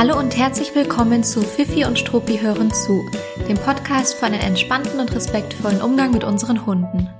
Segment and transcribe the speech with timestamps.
[0.00, 3.04] Hallo und herzlich willkommen zu Fifi und Struppi hören zu,
[3.46, 7.10] dem Podcast für einen entspannten und respektvollen Umgang mit unseren Hunden.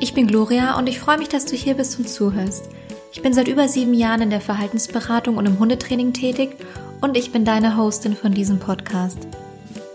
[0.00, 2.68] Ich bin Gloria und ich freue mich, dass du hier bist und zuhörst.
[3.12, 6.56] Ich bin seit über sieben Jahren in der Verhaltensberatung und im Hundetraining tätig
[7.00, 9.28] und ich bin deine Hostin von diesem Podcast.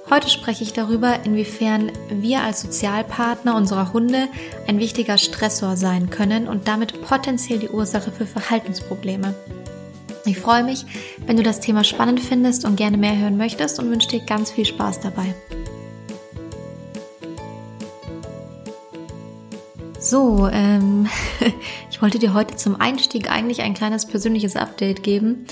[0.10, 4.30] Heute spreche ich darüber, inwiefern wir als Sozialpartner unserer Hunde
[4.70, 9.36] ein wichtiger Stressor sein können und damit potenziell die Ursache für Verhaltensprobleme.
[10.26, 10.86] Ich freue mich,
[11.26, 14.52] wenn du das Thema spannend findest und gerne mehr hören möchtest und wünsche dir ganz
[14.52, 15.34] viel Spaß dabei.
[20.00, 21.08] So, ähm,
[21.92, 25.46] ich wollte dir heute zum Einstieg eigentlich ein kleines persönliches Update geben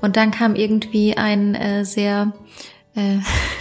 [0.00, 2.32] und dann kam irgendwie ein äh, sehr
[2.94, 3.18] äh,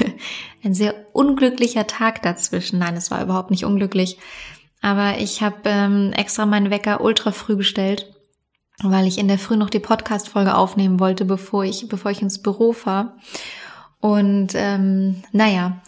[0.64, 2.80] ein sehr unglücklicher Tag dazwischen.
[2.80, 4.18] Nein, es war überhaupt nicht unglücklich,
[4.82, 8.14] aber ich habe ähm, extra meinen Wecker ultra früh gestellt
[8.82, 12.42] weil ich in der Früh noch die Podcast-Folge aufnehmen wollte, bevor ich, bevor ich ins
[12.42, 13.14] Büro fahre.
[14.00, 15.82] Und ähm, naja,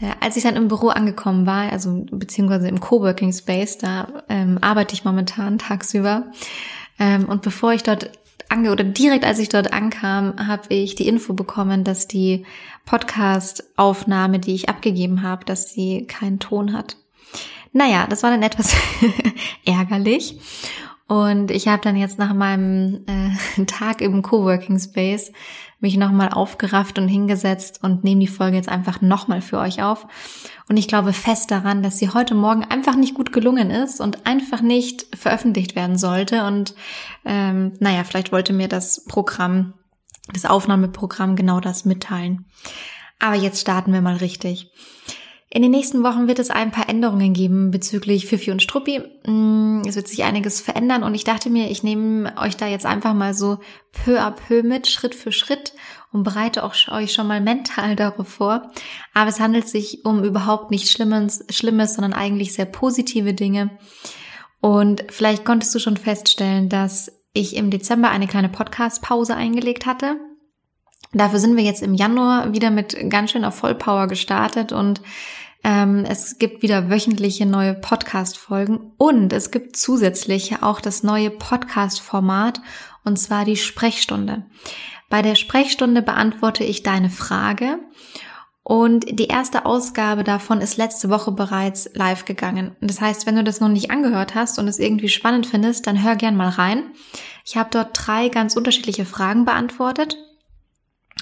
[0.00, 4.58] äh, als ich dann im Büro angekommen war, also beziehungsweise im Coworking Space, da ähm,
[4.60, 6.32] arbeite ich momentan tagsüber.
[6.98, 8.10] Ähm, und bevor ich dort
[8.48, 12.44] ange oder direkt als ich dort ankam, habe ich die Info bekommen, dass die
[12.84, 16.96] Podcast-Aufnahme, die ich abgegeben habe, dass sie keinen Ton hat.
[17.72, 18.76] Naja, das war dann etwas
[19.64, 20.38] ärgerlich.
[21.08, 25.32] Und ich habe dann jetzt nach meinem äh, Tag im Coworking Space
[25.82, 30.06] mich nochmal aufgerafft und hingesetzt und nehme die Folge jetzt einfach nochmal für euch auf.
[30.68, 34.24] Und ich glaube fest daran, dass sie heute Morgen einfach nicht gut gelungen ist und
[34.24, 36.44] einfach nicht veröffentlicht werden sollte.
[36.44, 36.76] Und
[37.24, 39.74] ähm, naja, vielleicht wollte mir das Programm,
[40.32, 42.46] das Aufnahmeprogramm genau das mitteilen.
[43.18, 44.70] Aber jetzt starten wir mal richtig.
[45.54, 49.02] In den nächsten Wochen wird es ein paar Änderungen geben bezüglich Fifi und Struppi.
[49.26, 52.86] Mm, es wird sich einiges verändern und ich dachte mir, ich nehme euch da jetzt
[52.86, 53.58] einfach mal so
[53.92, 55.74] peu à peu mit, Schritt für Schritt
[56.10, 58.70] und bereite auch euch schon mal mental darauf vor.
[59.12, 63.78] Aber es handelt sich um überhaupt nichts Schlimmes, Schlimmes, sondern eigentlich sehr positive Dinge.
[64.62, 70.16] Und vielleicht konntest du schon feststellen, dass ich im Dezember eine kleine Podcast-Pause eingelegt hatte.
[71.12, 75.02] Dafür sind wir jetzt im Januar wieder mit ganz schön auf Vollpower gestartet und
[75.64, 82.60] ähm, es gibt wieder wöchentliche neue Podcast-Folgen und es gibt zusätzlich auch das neue Podcast-Format
[83.04, 84.44] und zwar die Sprechstunde.
[85.08, 87.78] Bei der Sprechstunde beantworte ich deine Frage
[88.64, 92.76] und die erste Ausgabe davon ist letzte Woche bereits live gegangen.
[92.80, 96.02] Das heißt, wenn du das noch nicht angehört hast und es irgendwie spannend findest, dann
[96.02, 96.84] hör gern mal rein.
[97.44, 100.16] Ich habe dort drei ganz unterschiedliche Fragen beantwortet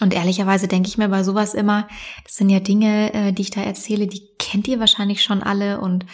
[0.00, 1.88] und ehrlicherweise denke ich mir bei sowas immer,
[2.24, 5.80] das sind ja Dinge, äh, die ich da erzähle, die kennt ihr wahrscheinlich schon alle
[5.80, 6.06] und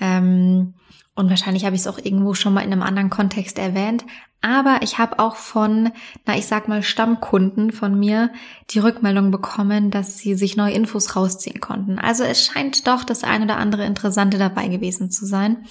[0.00, 0.74] ähm,
[1.16, 4.04] und wahrscheinlich habe ich es auch irgendwo schon mal in einem anderen Kontext erwähnt.
[4.42, 5.90] Aber ich habe auch von,
[6.26, 8.30] na ich sag mal, Stammkunden von mir
[8.70, 11.98] die Rückmeldung bekommen, dass sie sich neue Infos rausziehen konnten.
[11.98, 15.64] Also es scheint doch das ein oder andere Interessante dabei gewesen zu sein.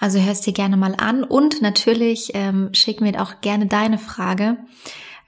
[0.00, 4.56] Also hörst dir gerne mal an und natürlich ähm, schick mir auch gerne deine Frage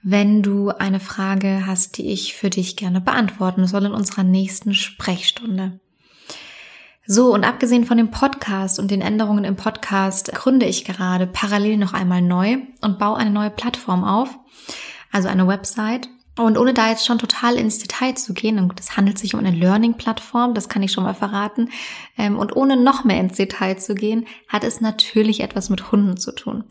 [0.03, 4.73] wenn du eine Frage hast, die ich für dich gerne beantworten soll in unserer nächsten
[4.73, 5.79] Sprechstunde.
[7.05, 11.77] So, und abgesehen von dem Podcast und den Änderungen im Podcast gründe ich gerade parallel
[11.77, 14.37] noch einmal neu und baue eine neue Plattform auf,
[15.11, 16.09] also eine Website.
[16.37, 19.39] Und ohne da jetzt schon total ins Detail zu gehen, und es handelt sich um
[19.39, 21.69] eine Learning-Plattform, das kann ich schon mal verraten,
[22.17, 26.17] ähm, und ohne noch mehr ins Detail zu gehen, hat es natürlich etwas mit Hunden
[26.17, 26.63] zu tun.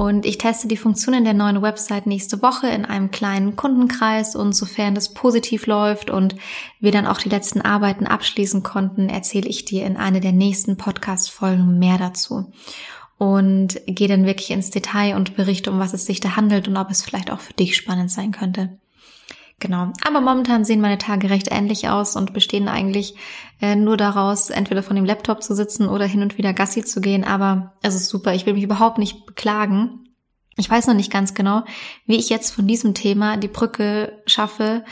[0.00, 4.54] Und ich teste die Funktionen der neuen Website nächste Woche in einem kleinen Kundenkreis und
[4.54, 6.36] sofern das positiv läuft und
[6.80, 10.78] wir dann auch die letzten Arbeiten abschließen konnten, erzähle ich dir in einer der nächsten
[10.78, 12.50] Podcast-Folgen mehr dazu.
[13.18, 16.78] Und gehe dann wirklich ins Detail und berichte, um was es sich da handelt und
[16.78, 18.78] ob es vielleicht auch für dich spannend sein könnte.
[19.60, 19.92] Genau.
[20.06, 23.14] Aber momentan sehen meine Tage recht ähnlich aus und bestehen eigentlich
[23.60, 27.02] äh, nur daraus, entweder von dem Laptop zu sitzen oder hin und wieder Gassi zu
[27.02, 27.24] gehen.
[27.24, 28.34] Aber es ist super.
[28.34, 30.08] Ich will mich überhaupt nicht beklagen.
[30.56, 31.64] Ich weiß noch nicht ganz genau,
[32.06, 34.82] wie ich jetzt von diesem Thema die Brücke schaffe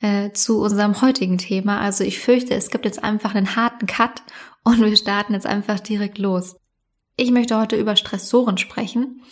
[0.00, 1.80] äh, zu unserem heutigen Thema.
[1.80, 4.22] Also ich fürchte, es gibt jetzt einfach einen harten Cut
[4.64, 6.56] und wir starten jetzt einfach direkt los.
[7.16, 9.22] Ich möchte heute über Stressoren sprechen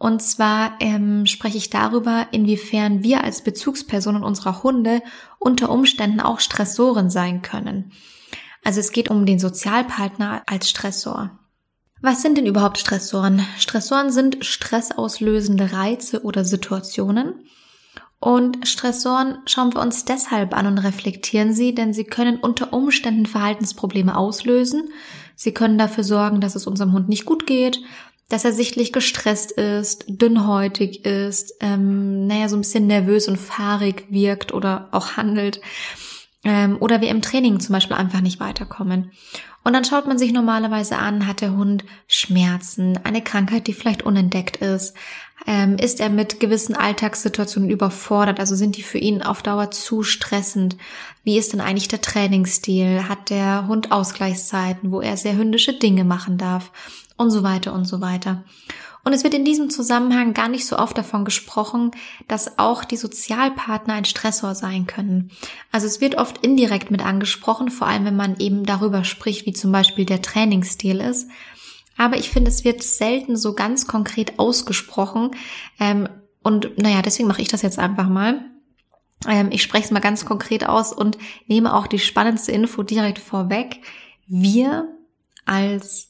[0.00, 5.02] und zwar ähm, spreche ich darüber, inwiefern wir als Bezugspersonen unserer Hunde
[5.38, 7.92] unter Umständen auch Stressoren sein können.
[8.64, 11.38] Also es geht um den Sozialpartner als Stressor.
[12.00, 13.44] Was sind denn überhaupt Stressoren?
[13.58, 17.44] Stressoren sind stressauslösende Reize oder Situationen.
[18.20, 23.26] Und Stressoren schauen wir uns deshalb an und reflektieren sie, denn sie können unter Umständen
[23.26, 24.88] Verhaltensprobleme auslösen.
[25.36, 27.80] Sie können dafür sorgen, dass es unserem Hund nicht gut geht,
[28.30, 34.06] dass er sichtlich gestresst ist, dünnhäutig ist, ähm, naja, so ein bisschen nervös und fahrig
[34.08, 35.60] wirkt oder auch handelt.
[36.44, 39.10] Ähm, oder wir im Training zum Beispiel einfach nicht weiterkommen.
[39.62, 44.04] Und dann schaut man sich normalerweise an, hat der Hund Schmerzen, eine Krankheit, die vielleicht
[44.04, 44.94] unentdeckt ist,
[45.46, 50.02] ähm, ist er mit gewissen Alltagssituationen überfordert, also sind die für ihn auf Dauer zu
[50.02, 50.76] stressend.
[51.24, 53.08] Wie ist denn eigentlich der Trainingsstil?
[53.08, 56.70] Hat der Hund Ausgleichszeiten, wo er sehr hündische Dinge machen darf?
[57.20, 58.44] Und so weiter und so weiter.
[59.04, 61.90] Und es wird in diesem Zusammenhang gar nicht so oft davon gesprochen,
[62.28, 65.30] dass auch die Sozialpartner ein Stressor sein können.
[65.70, 69.52] Also es wird oft indirekt mit angesprochen, vor allem wenn man eben darüber spricht, wie
[69.52, 71.28] zum Beispiel der Trainingsstil ist.
[71.98, 75.32] Aber ich finde, es wird selten so ganz konkret ausgesprochen.
[75.78, 76.08] Ähm,
[76.42, 78.46] und naja, deswegen mache ich das jetzt einfach mal.
[79.28, 83.18] Ähm, ich spreche es mal ganz konkret aus und nehme auch die spannendste Info direkt
[83.18, 83.82] vorweg.
[84.26, 84.88] Wir
[85.44, 86.09] als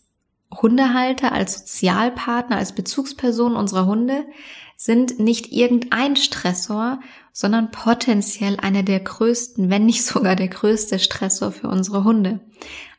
[0.52, 4.26] Hundehalter, als Sozialpartner, als Bezugsperson unserer Hunde
[4.76, 7.00] sind nicht irgendein Stressor,
[7.32, 12.40] sondern potenziell einer der größten, wenn nicht sogar der größte Stressor für unsere Hunde.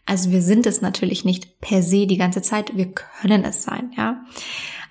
[0.06, 3.92] Also wir sind es natürlich nicht per se die ganze Zeit, wir können es sein,
[3.98, 4.26] ja.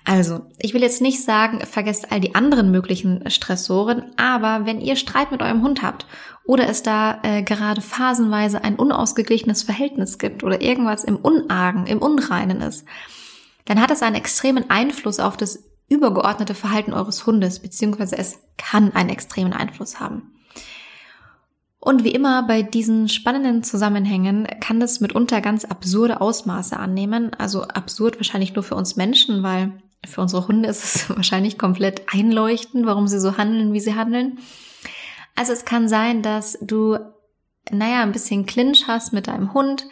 [0.03, 4.95] Also, ich will jetzt nicht sagen, vergesst all die anderen möglichen Stressoren, aber wenn ihr
[4.95, 6.07] Streit mit eurem Hund habt
[6.43, 11.99] oder es da äh, gerade phasenweise ein unausgeglichenes Verhältnis gibt oder irgendwas im Unargen, im
[11.99, 12.85] Unreinen ist,
[13.65, 18.93] dann hat es einen extremen Einfluss auf das übergeordnete Verhalten eures Hundes, beziehungsweise es kann
[18.93, 20.33] einen extremen Einfluss haben.
[21.79, 27.33] Und wie immer bei diesen spannenden Zusammenhängen kann das mitunter ganz absurde Ausmaße annehmen.
[27.33, 32.03] Also absurd wahrscheinlich nur für uns Menschen, weil für unsere Hunde ist es wahrscheinlich komplett
[32.13, 34.39] einleuchtend, warum sie so handeln, wie sie handeln.
[35.35, 36.97] Also es kann sein, dass du,
[37.71, 39.87] naja, ein bisschen Clinch hast mit deinem Hund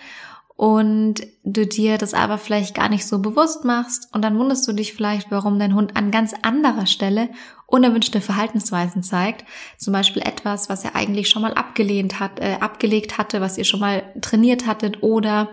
[0.59, 4.73] und du dir das aber vielleicht gar nicht so bewusst machst und dann wunderst du
[4.73, 7.29] dich vielleicht, warum dein Hund an ganz anderer Stelle
[7.65, 9.45] unerwünschte Verhaltensweisen zeigt.
[9.77, 13.63] Zum Beispiel etwas, was er eigentlich schon mal abgelehnt hat, äh, abgelegt hatte, was ihr
[13.63, 15.49] schon mal trainiert hattet oder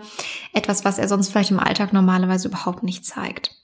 [0.51, 3.56] etwas, was er sonst vielleicht im Alltag normalerweise überhaupt nicht zeigt.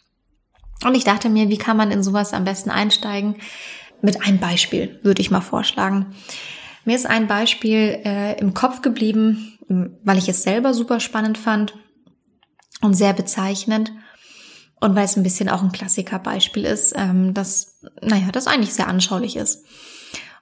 [0.83, 3.35] Und ich dachte mir, wie kann man in sowas am besten einsteigen?
[4.01, 6.13] Mit einem Beispiel würde ich mal vorschlagen.
[6.85, 9.57] Mir ist ein Beispiel äh, im Kopf geblieben,
[10.03, 11.73] weil ich es selber super spannend fand
[12.81, 13.93] und sehr bezeichnend.
[14.81, 18.89] Und weil es ein bisschen auch ein Klassikerbeispiel ist, ähm, das, naja, das eigentlich sehr
[18.89, 19.65] anschaulich ist.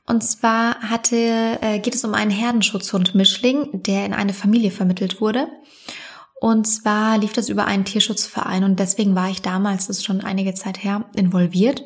[0.07, 5.21] Und zwar hatte, äh, geht es um einen Herdenschutzhund Mischling, der in eine Familie vermittelt
[5.21, 5.47] wurde.
[6.41, 10.21] Und zwar lief das über einen Tierschutzverein und deswegen war ich damals, das ist schon
[10.21, 11.83] einige Zeit her, involviert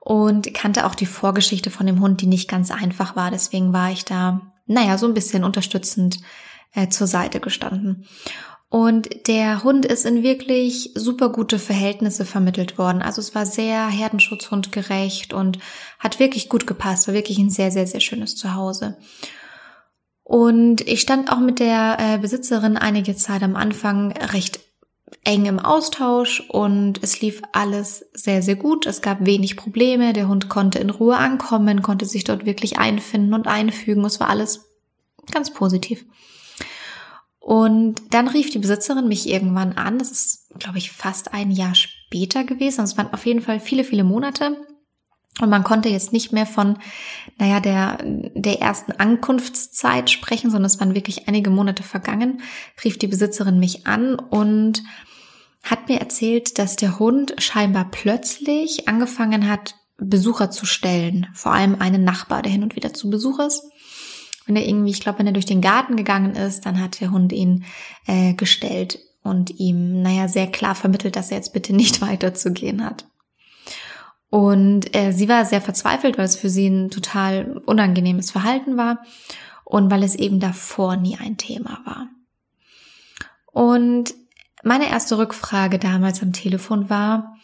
[0.00, 3.30] und kannte auch die Vorgeschichte von dem Hund, die nicht ganz einfach war.
[3.30, 6.18] Deswegen war ich da, naja, so ein bisschen unterstützend
[6.72, 8.06] äh, zur Seite gestanden.
[8.70, 13.02] Und der Hund ist in wirklich super gute Verhältnisse vermittelt worden.
[13.02, 15.58] Also es war sehr Herdenschutzhund gerecht und
[15.98, 18.96] hat wirklich gut gepasst, war wirklich ein sehr, sehr, sehr schönes Zuhause.
[20.28, 24.60] Und ich stand auch mit der äh, Besitzerin einige Zeit am Anfang recht
[25.24, 28.84] eng im Austausch und es lief alles sehr, sehr gut.
[28.84, 30.12] Es gab wenig Probleme.
[30.12, 34.04] Der Hund konnte in Ruhe ankommen, konnte sich dort wirklich einfinden und einfügen.
[34.04, 34.66] Es war alles
[35.32, 36.04] ganz positiv.
[37.40, 39.98] Und dann rief die Besitzerin mich irgendwann an.
[39.98, 42.84] Das ist, glaube ich, fast ein Jahr später gewesen.
[42.84, 44.58] Es waren auf jeden Fall viele, viele Monate.
[45.40, 46.78] Und man konnte jetzt nicht mehr von,
[47.38, 52.40] naja, der, der ersten Ankunftszeit sprechen, sondern es waren wirklich einige Monate vergangen,
[52.82, 54.82] rief die Besitzerin mich an und
[55.62, 61.26] hat mir erzählt, dass der Hund scheinbar plötzlich angefangen hat, Besucher zu stellen.
[61.34, 63.64] Vor allem einen Nachbar, der hin und wieder zu Besuch ist.
[64.46, 67.10] Wenn er irgendwie, ich glaube, wenn er durch den Garten gegangen ist, dann hat der
[67.10, 67.64] Hund ihn
[68.06, 73.06] äh, gestellt und ihm, naja, sehr klar vermittelt, dass er jetzt bitte nicht weiterzugehen hat.
[74.30, 79.02] Und äh, sie war sehr verzweifelt, weil es für sie ein total unangenehmes Verhalten war
[79.64, 82.08] und weil es eben davor nie ein Thema war.
[83.52, 84.14] Und
[84.62, 87.36] meine erste Rückfrage damals am Telefon war,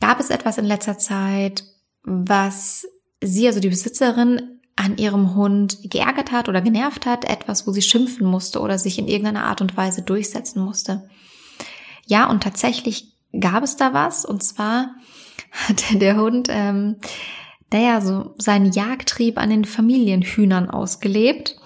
[0.00, 1.64] gab es etwas in letzter Zeit,
[2.02, 2.86] was
[3.22, 7.82] sie, also die Besitzerin, an ihrem Hund geärgert hat oder genervt hat, etwas, wo sie
[7.82, 11.08] schimpfen musste oder sich in irgendeiner Art und Weise durchsetzen musste.
[12.06, 14.94] Ja, und tatsächlich gab es da was, und zwar
[15.68, 16.96] hatte der Hund, ähm,
[17.72, 21.56] naja, so seinen Jagdtrieb an den Familienhühnern ausgelebt.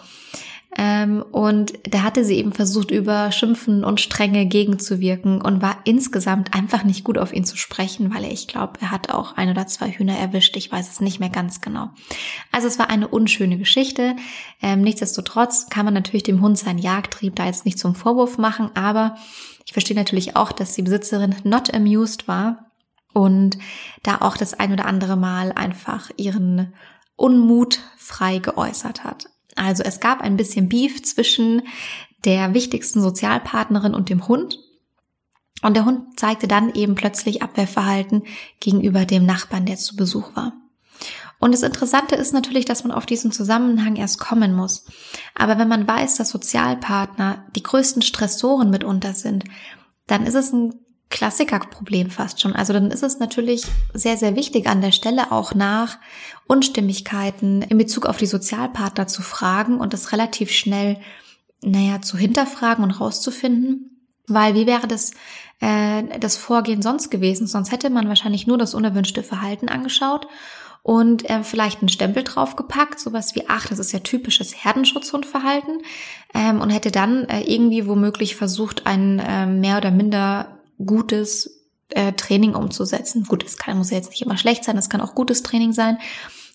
[0.75, 6.55] Ähm, und da hatte sie eben versucht, über Schimpfen und Strenge gegenzuwirken und war insgesamt
[6.55, 9.51] einfach nicht gut auf ihn zu sprechen, weil er, ich glaube, er hat auch ein
[9.51, 10.57] oder zwei Hühner erwischt.
[10.57, 11.91] Ich weiß es nicht mehr ganz genau.
[12.53, 14.17] Also es war eine unschöne Geschichte.
[14.63, 18.71] Ähm, nichtsdestotrotz kann man natürlich dem Hund seinen Jagdtrieb da jetzt nicht zum Vorwurf machen,
[18.75, 19.17] aber
[19.67, 22.72] ich verstehe natürlich auch, dass die Besitzerin not amused war
[23.13, 23.59] und
[24.03, 26.73] da auch das ein oder andere Mal einfach ihren
[27.17, 29.29] Unmut frei geäußert hat.
[29.55, 31.63] Also es gab ein bisschen Beef zwischen
[32.25, 34.59] der wichtigsten Sozialpartnerin und dem Hund.
[35.63, 38.25] Und der Hund zeigte dann eben plötzlich Abwehrverhalten
[38.61, 40.55] gegenüber dem Nachbarn, der zu Besuch war.
[41.39, 44.85] Und das Interessante ist natürlich, dass man auf diesen Zusammenhang erst kommen muss.
[45.35, 49.45] Aber wenn man weiß, dass Sozialpartner die größten Stressoren mitunter sind,
[50.07, 50.73] dann ist es ein
[51.13, 52.57] Klassikerproblem fast schon.
[52.57, 55.99] Also dann ist es natürlich sehr, sehr wichtig an der Stelle auch nach
[56.49, 60.99] Unstimmigkeiten in Bezug auf die Sozialpartner zu fragen und das relativ schnell,
[61.63, 64.09] naja, zu hinterfragen und rauszufinden.
[64.27, 65.13] Weil wie wäre das,
[65.61, 67.47] äh, das Vorgehen sonst gewesen?
[67.47, 70.27] Sonst hätte man wahrscheinlich nur das unerwünschte Verhalten angeschaut
[70.83, 75.83] und äh, vielleicht einen Stempel draufgepackt, sowas wie, ach, das ist ja typisches Herdenschutzhundverhalten
[76.35, 82.13] ähm, und hätte dann äh, irgendwie womöglich versucht, ein äh, mehr oder minder gutes äh,
[82.13, 83.25] Training umzusetzen.
[83.25, 85.73] Gut, es kann, muss ja jetzt nicht immer schlecht sein, es kann auch gutes Training
[85.73, 85.99] sein.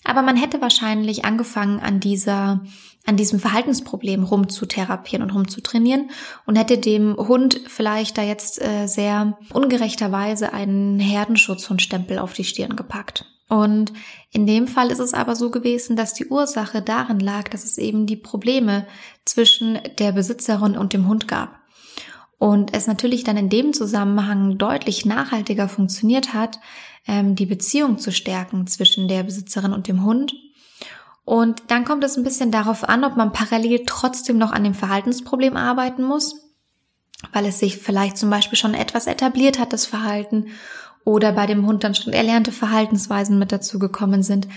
[0.04, 2.62] Aber man hätte wahrscheinlich angefangen, an dieser,
[3.06, 6.12] an diesem Verhaltensproblem rumzutherapieren und rumzutrainieren
[6.46, 12.76] und hätte dem Hund vielleicht da jetzt äh, sehr ungerechterweise einen Herdenschutzhundstempel auf die Stirn
[12.76, 13.26] gepackt.
[13.50, 13.94] Und
[14.32, 17.78] in dem Fall ist es aber so gewesen, dass die Ursache darin lag, dass es
[17.78, 18.86] eben die Probleme
[19.26, 21.57] zwischen der Besitzerin und dem Hund gab.
[22.40, 26.60] Und es natürlich dann in dem Zusammenhang deutlich nachhaltiger funktioniert hat,
[27.08, 30.34] ähm, die Beziehung zu stärken zwischen der Besitzerin und dem Hund.
[31.26, 34.74] Und dann kommt es ein bisschen darauf an, ob man parallel trotzdem noch an dem
[34.74, 36.48] Verhaltensproblem arbeiten muss,
[37.34, 40.48] weil es sich vielleicht zum Beispiel schon etwas etabliert hat, das Verhalten,
[41.08, 44.50] oder bei dem Hund dann schon erlernte Verhaltensweisen mit dazu gekommen sind.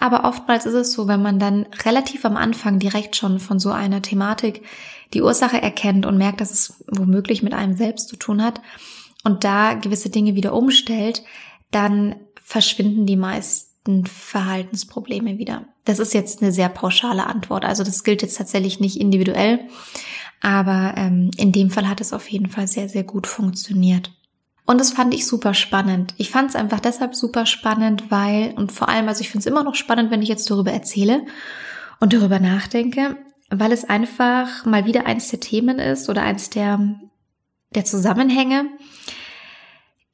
[0.00, 3.72] Aber oftmals ist es so, wenn man dann relativ am Anfang direkt schon von so
[3.72, 4.62] einer Thematik
[5.12, 8.62] die Ursache erkennt und merkt, dass es womöglich mit einem selbst zu tun hat
[9.22, 11.24] und da gewisse Dinge wieder umstellt,
[11.72, 15.66] dann verschwinden die meisten Verhaltensprobleme wieder.
[15.84, 17.66] Das ist jetzt eine sehr pauschale Antwort.
[17.66, 19.60] Also das gilt jetzt tatsächlich nicht individuell,
[20.40, 24.10] aber ähm, in dem Fall hat es auf jeden Fall sehr, sehr gut funktioniert.
[24.68, 26.12] Und das fand ich super spannend.
[26.18, 29.46] Ich fand es einfach deshalb super spannend, weil, und vor allem, also ich finde es
[29.46, 31.24] immer noch spannend, wenn ich jetzt darüber erzähle
[32.00, 33.16] und darüber nachdenke,
[33.48, 37.00] weil es einfach mal wieder eins der Themen ist oder eins der,
[37.74, 38.66] der Zusammenhänge,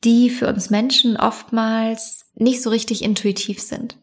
[0.04, 3.96] die für uns Menschen oftmals nicht so richtig intuitiv sind.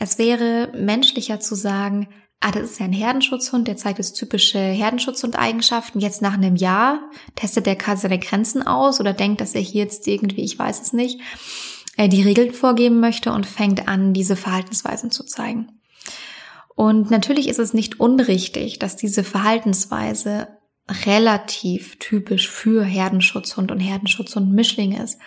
[0.00, 2.08] Es wäre menschlicher zu sagen,
[2.40, 6.00] ah, das ist ja ein Herdenschutzhund, der zeigt jetzt typische Herdenschutzhund-Eigenschaften.
[6.00, 7.00] Jetzt nach einem Jahr
[7.36, 10.80] testet der gerade seine Grenzen aus oder denkt, dass er hier jetzt irgendwie, ich weiß
[10.80, 11.20] es nicht,
[11.96, 15.80] äh, die Regeln vorgeben möchte und fängt an, diese Verhaltensweisen zu zeigen.
[16.74, 20.48] Und natürlich ist es nicht unrichtig, dass diese Verhaltensweise
[21.04, 25.18] relativ typisch für Herdenschutzhund und Herdenschutzhund-Mischling ist.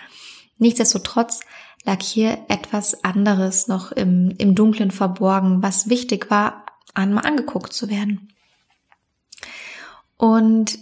[0.57, 1.41] Nichtsdestotrotz
[1.85, 6.62] lag hier etwas anderes noch im, im Dunklen verborgen, was wichtig war,
[6.93, 8.29] einmal angeguckt zu werden.
[10.17, 10.79] Und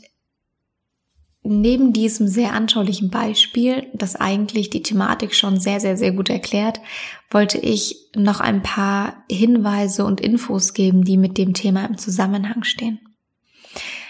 [1.43, 6.79] neben diesem sehr anschaulichen Beispiel, das eigentlich die Thematik schon sehr, sehr, sehr gut erklärt,
[7.31, 12.63] wollte ich noch ein paar Hinweise und Infos geben, die mit dem Thema im Zusammenhang
[12.63, 12.99] stehen.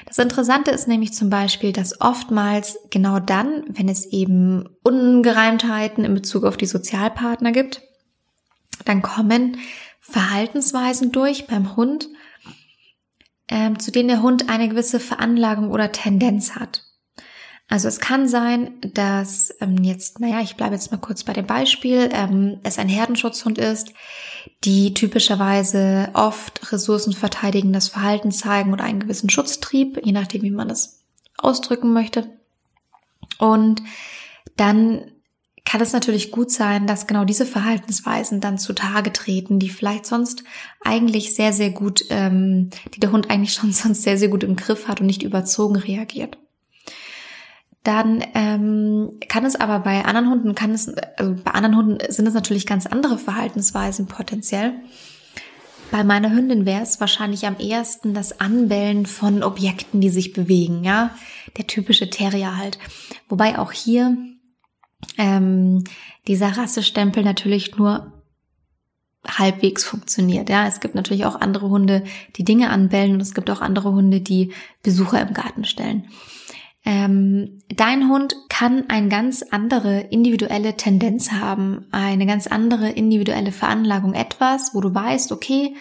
[0.06, 6.14] Das Interessante ist nämlich zum Beispiel, dass oftmals genau dann, wenn es eben Ungereimtheiten in
[6.14, 7.82] Bezug auf die Sozialpartner gibt,
[8.84, 9.58] dann kommen
[10.02, 12.10] Verhaltensweisen durch beim Hund,
[13.48, 16.84] ähm, zu denen der Hund eine gewisse Veranlagung oder Tendenz hat.
[17.70, 21.46] Also es kann sein, dass ähm, jetzt, naja, ich bleibe jetzt mal kurz bei dem
[21.46, 23.94] Beispiel, ähm, es ein Herdenschutzhund ist,
[24.66, 31.06] die typischerweise oft ressourcenverteidigendes Verhalten zeigen oder einen gewissen Schutztrieb, je nachdem, wie man das
[31.38, 32.30] ausdrücken möchte.
[33.38, 33.82] Und
[34.58, 35.12] dann
[35.72, 40.44] kann es natürlich gut sein, dass genau diese Verhaltensweisen dann zutage treten, die vielleicht sonst
[40.84, 44.58] eigentlich sehr, sehr gut, ähm, die der Hund eigentlich schon sonst sehr, sehr gut im
[44.58, 46.38] Griff hat und nicht überzogen reagiert.
[47.86, 52.28] Dann ähm, kann es aber bei anderen Hunden, kann es, also bei anderen Hunden sind
[52.28, 54.74] es natürlich ganz andere Verhaltensweisen potenziell.
[55.90, 60.84] Bei meiner Hündin wäre es wahrscheinlich am ehesten das Anbellen von Objekten, die sich bewegen,
[60.84, 61.12] ja.
[61.56, 62.78] Der typische Terrier halt.
[63.30, 64.18] Wobei auch hier
[65.18, 65.84] ähm,
[66.28, 68.14] dieser Rassestempel natürlich nur
[69.28, 70.50] halbwegs funktioniert.
[70.50, 72.04] Ja, es gibt natürlich auch andere Hunde,
[72.36, 74.52] die Dinge anbellen und es gibt auch andere Hunde, die
[74.84, 76.06] Besucher im Garten stellen.
[76.84, 84.16] Ähm, dein Hund kann eine ganz andere individuelle Tendenz haben, eine ganz andere individuelle Veranlagung,
[84.16, 85.76] etwas, wo du weißt, okay,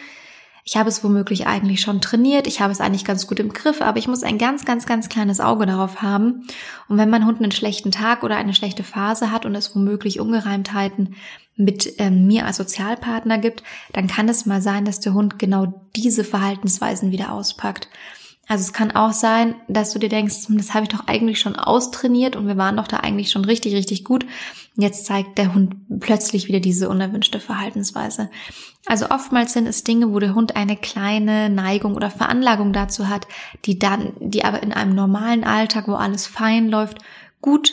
[0.64, 3.80] ich habe es womöglich eigentlich schon trainiert, ich habe es eigentlich ganz gut im Griff,
[3.82, 6.46] aber ich muss ein ganz, ganz, ganz kleines Auge darauf haben.
[6.88, 10.20] Und wenn mein Hund einen schlechten Tag oder eine schlechte Phase hat und es womöglich
[10.20, 11.16] Ungereimtheiten
[11.56, 13.62] mit ähm, mir als Sozialpartner gibt,
[13.92, 17.88] dann kann es mal sein, dass der Hund genau diese Verhaltensweisen wieder auspackt.
[18.50, 21.38] Also es kann auch sein, dass du dir denkst, hm, das habe ich doch eigentlich
[21.38, 24.26] schon austrainiert und wir waren doch da eigentlich schon richtig, richtig gut.
[24.74, 28.28] Jetzt zeigt der Hund plötzlich wieder diese unerwünschte Verhaltensweise.
[28.86, 33.28] Also oftmals sind es Dinge, wo der Hund eine kleine Neigung oder Veranlagung dazu hat,
[33.66, 36.98] die dann, die aber in einem normalen Alltag, wo alles fein läuft,
[37.40, 37.72] gut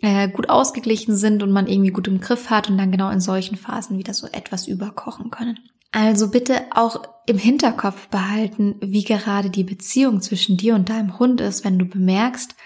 [0.00, 3.20] äh, gut ausgeglichen sind und man irgendwie gut im Griff hat und dann genau in
[3.20, 5.58] solchen Phasen wieder so etwas überkochen können.
[5.94, 11.40] Also bitte auch im Hinterkopf behalten, wie gerade die Beziehung zwischen dir und deinem Hund
[11.40, 12.56] ist, wenn du bemerkst,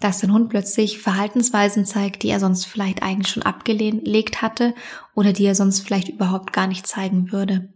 [0.00, 4.74] dass dein Hund plötzlich Verhaltensweisen zeigt, die er sonst vielleicht eigentlich schon abgelegt hatte
[5.14, 7.72] oder die er sonst vielleicht überhaupt gar nicht zeigen würde.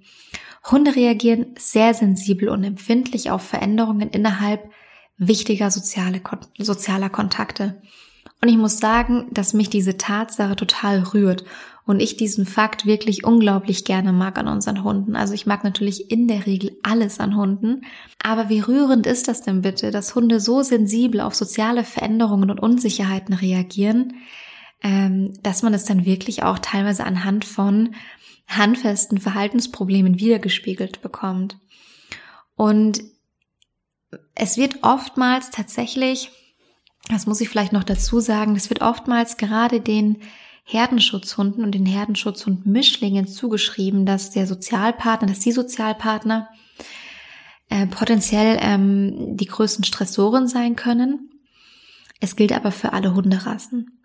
[0.68, 4.68] Hunde reagieren sehr sensibel und empfindlich auf Veränderungen innerhalb
[5.16, 6.20] wichtiger soziale,
[6.58, 7.80] sozialer Kontakte.
[8.42, 11.44] Und ich muss sagen, dass mich diese Tatsache total rührt
[11.88, 15.16] und ich diesen Fakt wirklich unglaublich gerne mag an unseren Hunden.
[15.16, 17.86] Also ich mag natürlich in der Regel alles an Hunden.
[18.22, 22.60] Aber wie rührend ist das denn bitte, dass Hunde so sensibel auf soziale Veränderungen und
[22.60, 24.16] Unsicherheiten reagieren,
[24.82, 27.94] ähm, dass man es dann wirklich auch teilweise anhand von
[28.46, 31.56] handfesten Verhaltensproblemen wiedergespiegelt bekommt.
[32.54, 33.00] Und
[34.34, 36.32] es wird oftmals tatsächlich,
[37.08, 40.18] das muss ich vielleicht noch dazu sagen, es wird oftmals gerade den
[40.70, 46.50] Herdenschutzhunden und den Herdenschutzhund-Mischlingen zugeschrieben, dass der Sozialpartner, dass die Sozialpartner
[47.70, 51.30] äh, potenziell ähm, die größten Stressoren sein können.
[52.20, 53.98] Es gilt aber für alle Hunderassen.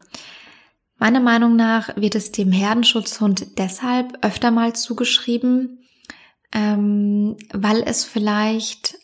[0.98, 5.80] Meiner Meinung nach wird es dem Herdenschutzhund deshalb öfter mal zugeschrieben,
[6.54, 8.98] ähm, weil es vielleicht,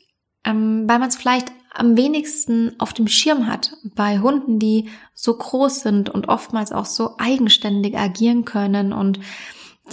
[0.46, 5.38] ähm, weil man es vielleicht am wenigsten auf dem Schirm hat bei Hunden, die so
[5.38, 9.20] groß sind und oftmals auch so eigenständig agieren können und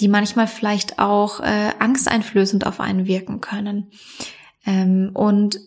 [0.00, 3.90] die manchmal vielleicht auch äh, angsteinflößend auf einen wirken können.
[4.64, 5.60] Ähm, und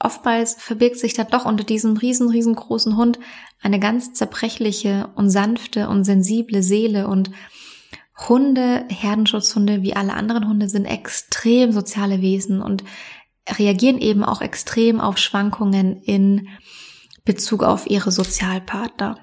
[0.00, 3.18] oftmals verbirgt sich da doch unter diesem riesen, riesengroßen Hund
[3.60, 7.30] eine ganz zerbrechliche und sanfte und sensible Seele und
[8.28, 12.82] Hunde, Herdenschutzhunde wie alle anderen Hunde sind extrem soziale Wesen und
[13.56, 16.48] reagieren eben auch extrem auf Schwankungen in
[17.24, 19.18] Bezug auf ihre Sozialpartner.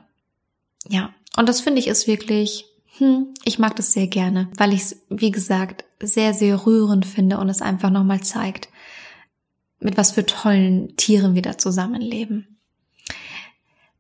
[0.88, 2.66] Ja, und das finde ich ist wirklich,
[2.98, 7.40] hm, ich mag das sehr gerne, weil ich es, wie gesagt, sehr, sehr rührend finde
[7.40, 8.70] und es einfach nochmal zeigt,
[9.80, 12.56] mit was für tollen Tieren wir da zusammenleben.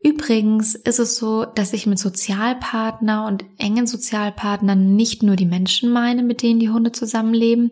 [0.05, 5.91] Übrigens ist es so, dass ich mit Sozialpartner und engen Sozialpartnern nicht nur die Menschen
[5.91, 7.71] meine, mit denen die Hunde zusammenleben,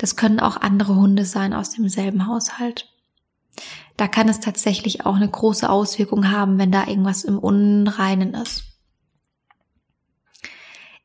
[0.00, 2.88] das können auch andere Hunde sein aus demselben Haushalt.
[3.98, 8.64] Da kann es tatsächlich auch eine große Auswirkung haben, wenn da irgendwas im Unreinen ist.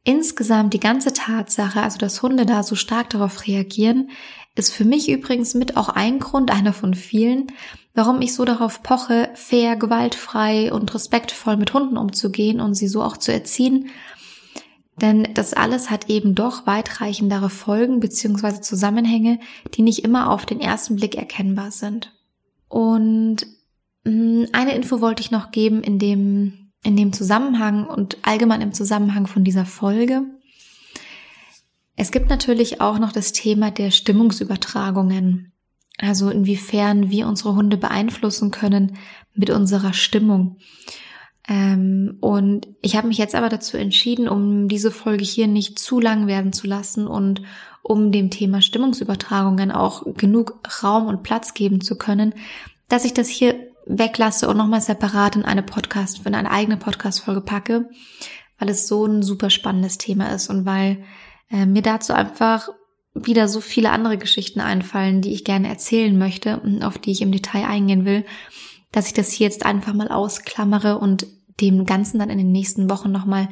[0.05, 4.11] Insgesamt die ganze Tatsache, also dass Hunde da so stark darauf reagieren,
[4.55, 7.47] ist für mich übrigens mit auch ein Grund, einer von vielen,
[7.95, 13.03] warum ich so darauf poche, fair, gewaltfrei und respektvoll mit Hunden umzugehen und sie so
[13.03, 13.89] auch zu erziehen,
[15.01, 18.61] denn das alles hat eben doch weitreichendere Folgen bzw.
[18.61, 19.39] Zusammenhänge,
[19.73, 22.13] die nicht immer auf den ersten Blick erkennbar sind.
[22.69, 23.45] Und
[24.05, 28.73] mm, eine Info wollte ich noch geben in dem, in dem Zusammenhang und allgemein im
[28.73, 30.23] Zusammenhang von dieser Folge.
[31.97, 35.51] Es gibt natürlich auch noch das Thema der Stimmungsübertragungen.
[35.97, 38.97] Also inwiefern wir unsere Hunde beeinflussen können
[39.33, 40.57] mit unserer Stimmung.
[41.47, 45.99] Ähm, und ich habe mich jetzt aber dazu entschieden, um diese Folge hier nicht zu
[45.99, 47.41] lang werden zu lassen und
[47.83, 52.33] um dem Thema Stimmungsübertragungen auch genug Raum und Platz geben zu können,
[52.89, 53.55] dass ich das hier
[53.85, 57.89] weglasse und nochmal separat in eine Podcast, in eine eigene Podcast-Folge packe,
[58.57, 61.03] weil es so ein super spannendes Thema ist und weil
[61.51, 62.69] äh, mir dazu einfach
[63.13, 67.21] wieder so viele andere Geschichten einfallen, die ich gerne erzählen möchte und auf die ich
[67.21, 68.25] im Detail eingehen will
[68.95, 71.27] dass ich das hier jetzt einfach mal ausklammere und
[71.59, 73.49] dem Ganzen dann in den nächsten Wochen nochmal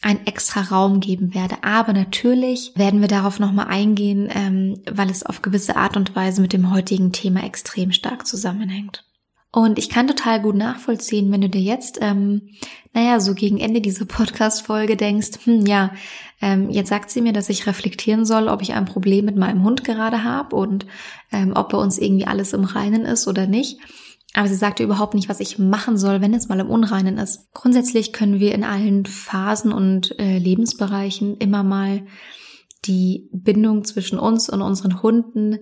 [0.00, 1.56] einen extra Raum geben werde.
[1.62, 6.40] Aber natürlich werden wir darauf nochmal eingehen, ähm, weil es auf gewisse Art und Weise
[6.40, 9.04] mit dem heutigen Thema extrem stark zusammenhängt.
[9.50, 12.50] Und ich kann total gut nachvollziehen, wenn du dir jetzt, ähm,
[12.92, 15.90] naja, so gegen Ende dieser Podcast-Folge denkst, hm, ja,
[16.40, 19.64] ähm, jetzt sagt sie mir, dass ich reflektieren soll, ob ich ein Problem mit meinem
[19.64, 20.86] Hund gerade habe und
[21.32, 23.80] ähm, ob bei uns irgendwie alles im Reinen ist oder nicht.
[24.36, 27.50] Aber sie sagte überhaupt nicht, was ich machen soll, wenn es mal im Unreinen ist.
[27.54, 32.06] Grundsätzlich können wir in allen Phasen und äh, Lebensbereichen immer mal
[32.84, 35.60] die Bindung zwischen uns und unseren Hunden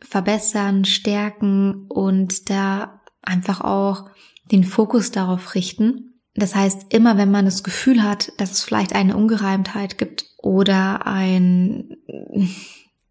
[0.00, 4.10] verbessern, stärken und da einfach auch
[4.50, 6.20] den Fokus darauf richten.
[6.34, 11.06] Das heißt, immer wenn man das Gefühl hat, dass es vielleicht eine Ungereimtheit gibt oder
[11.06, 11.98] ein,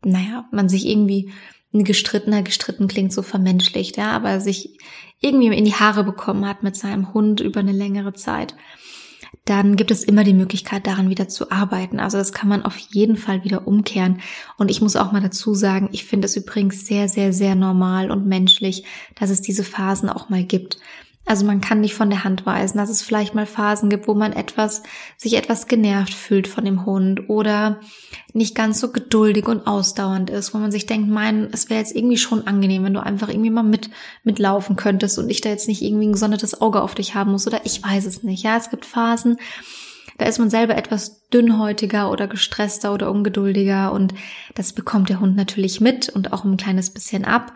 [0.03, 1.31] naja, man sich irgendwie
[1.79, 4.77] ein gestrittener, gestritten klingt so vermenschlicht, ja, aber sich
[5.19, 8.55] irgendwie in die Haare bekommen hat mit seinem Hund über eine längere Zeit,
[9.45, 11.99] dann gibt es immer die Möglichkeit, daran wieder zu arbeiten.
[11.99, 14.21] Also das kann man auf jeden Fall wieder umkehren.
[14.57, 18.11] Und ich muss auch mal dazu sagen, ich finde es übrigens sehr, sehr, sehr normal
[18.11, 18.83] und menschlich,
[19.15, 20.79] dass es diese Phasen auch mal gibt.
[21.27, 24.13] Also man kann nicht von der Hand weisen, dass es vielleicht mal Phasen gibt, wo
[24.13, 24.81] man etwas,
[25.17, 27.81] sich etwas genervt fühlt von dem Hund oder
[28.31, 31.93] nicht ganz so geduldig und ausdauernd ist, wo man sich denkt, mein, es wäre jetzt
[31.93, 33.89] irgendwie schon angenehm, wenn du einfach irgendwie mal mit,
[34.23, 37.45] mitlaufen könntest und ich da jetzt nicht irgendwie ein gesondertes Auge auf dich haben muss
[37.45, 38.43] oder ich weiß es nicht.
[38.43, 39.35] Ja, es gibt Phasen,
[40.17, 44.13] da ist man selber etwas dünnhäutiger oder gestresster oder ungeduldiger und
[44.55, 47.51] das bekommt der Hund natürlich mit und auch ein kleines bisschen ab.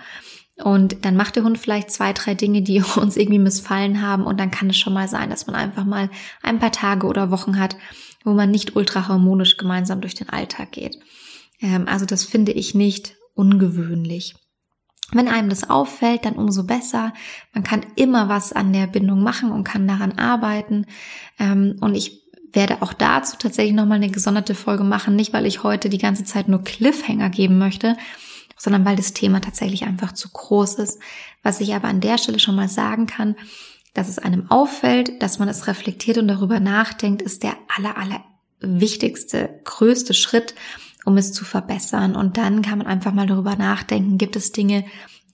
[0.64, 4.24] Und dann macht der Hund vielleicht zwei, drei Dinge, die uns irgendwie missfallen haben.
[4.26, 6.10] Und dann kann es schon mal sein, dass man einfach mal
[6.42, 7.76] ein paar Tage oder Wochen hat,
[8.24, 10.98] wo man nicht ultra harmonisch gemeinsam durch den Alltag geht.
[11.62, 14.36] Ähm, also das finde ich nicht ungewöhnlich.
[15.14, 17.14] Wenn einem das auffällt, dann umso besser.
[17.54, 20.86] Man kann immer was an der Bindung machen und kann daran arbeiten.
[21.38, 22.22] Ähm, und ich
[22.54, 25.16] werde auch dazu tatsächlich nochmal eine gesonderte Folge machen.
[25.16, 27.98] Nicht, weil ich heute die ganze Zeit nur Cliffhanger geben möchte,
[28.62, 31.00] sondern weil das Thema tatsächlich einfach zu groß ist.
[31.42, 33.36] Was ich aber an der Stelle schon mal sagen kann,
[33.96, 38.24] dass es einem auffällt, dass man es reflektiert und darüber nachdenkt, ist der aller, aller
[38.60, 40.54] wichtigste, größte Schritt,
[41.06, 42.16] um es zu verbessern.
[42.16, 44.86] Und dann kann man einfach mal darüber nachdenken, gibt es Dinge,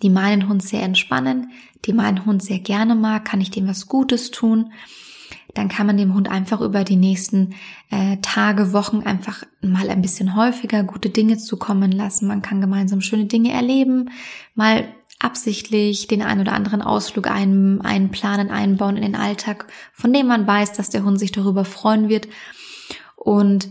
[0.02, 1.52] die meinen Hund sehr entspannen,
[1.84, 4.72] die meinen Hund sehr gerne mag, kann ich dem was Gutes tun?
[5.54, 7.56] Dann kann man dem Hund einfach über die nächsten
[7.90, 12.28] äh, Tage, Wochen einfach mal ein bisschen häufiger gute Dinge zukommen lassen.
[12.28, 14.12] Man kann gemeinsam schöne Dinge erleben,
[14.54, 14.88] mal
[15.20, 20.46] absichtlich den ein oder anderen Ausflug ein, einplanen, einbauen in den Alltag, von dem man
[20.46, 22.28] weiß, dass der Hund sich darüber freuen wird
[23.16, 23.68] und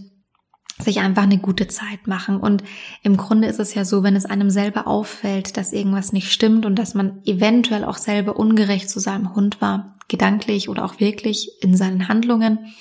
[0.78, 2.38] sich einfach eine gute Zeit machen.
[2.38, 2.62] Und
[3.02, 6.66] im Grunde ist es ja so, wenn es einem selber auffällt, dass irgendwas nicht stimmt
[6.66, 11.50] und dass man eventuell auch selber ungerecht zu seinem Hund war, gedanklich oder auch wirklich
[11.60, 12.74] in seinen Handlungen,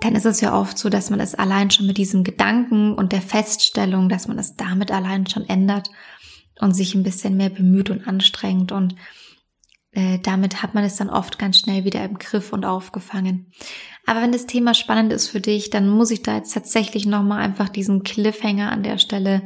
[0.00, 3.12] dann ist es ja oft so, dass man es allein schon mit diesem Gedanken und
[3.12, 5.90] der Feststellung, dass man es damit allein schon ändert
[6.60, 8.94] und sich ein bisschen mehr bemüht und anstrengt und
[9.92, 13.52] äh, damit hat man es dann oft ganz schnell wieder im Griff und aufgefangen.
[14.06, 17.40] Aber wenn das Thema spannend ist für dich, dann muss ich da jetzt tatsächlich nochmal
[17.40, 19.42] einfach diesen Cliffhanger an der Stelle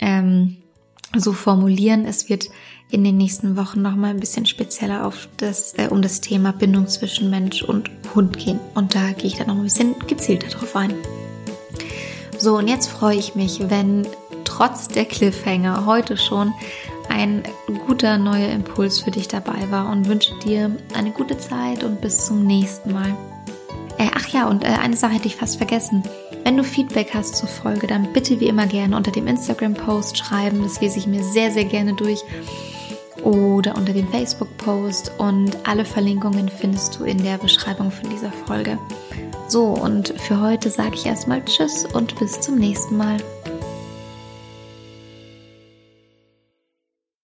[0.00, 0.56] ähm,
[1.14, 2.06] so formulieren.
[2.06, 2.48] Es wird
[2.90, 6.52] in den nächsten Wochen noch mal ein bisschen spezieller auf das, äh, um das Thema
[6.52, 8.58] Bindung zwischen Mensch und Hund gehen.
[8.74, 10.94] Und da gehe ich dann noch ein bisschen gezielter drauf ein.
[12.38, 14.06] So, und jetzt freue ich mich, wenn
[14.44, 16.52] trotz der Cliffhanger heute schon
[17.08, 17.42] ein
[17.86, 22.26] guter neuer Impuls für dich dabei war und wünsche dir eine gute Zeit und bis
[22.26, 23.14] zum nächsten Mal.
[23.98, 26.02] Äh, ach ja, und äh, eine Sache hätte ich fast vergessen.
[26.44, 30.62] Wenn du Feedback hast zur Folge, dann bitte wie immer gerne unter dem Instagram-Post schreiben.
[30.62, 32.22] Das lese ich mir sehr, sehr gerne durch
[33.22, 38.78] oder unter dem Facebook-Post und alle Verlinkungen findest du in der Beschreibung von dieser Folge.
[39.48, 43.16] So, und für heute sage ich erstmal Tschüss und bis zum nächsten Mal.